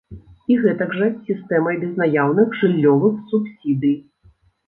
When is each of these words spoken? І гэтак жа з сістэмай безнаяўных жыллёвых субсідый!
І 0.53 0.55
гэтак 0.61 0.93
жа 0.99 1.09
з 1.09 1.17
сістэмай 1.27 1.77
безнаяўных 1.83 2.57
жыллёвых 2.61 3.19
субсідый! 3.35 3.93